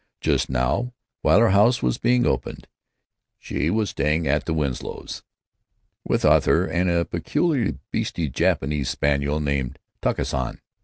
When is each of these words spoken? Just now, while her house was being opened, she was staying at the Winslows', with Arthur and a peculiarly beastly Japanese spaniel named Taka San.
Just 0.19 0.49
now, 0.49 0.95
while 1.21 1.37
her 1.37 1.51
house 1.51 1.83
was 1.83 1.99
being 1.99 2.25
opened, 2.25 2.67
she 3.37 3.69
was 3.69 3.91
staying 3.91 4.25
at 4.25 4.45
the 4.47 4.53
Winslows', 4.55 5.21
with 6.03 6.25
Arthur 6.25 6.65
and 6.65 6.89
a 6.89 7.05
peculiarly 7.05 7.77
beastly 7.91 8.27
Japanese 8.27 8.89
spaniel 8.89 9.39
named 9.39 9.77
Taka 10.01 10.25
San. 10.25 10.59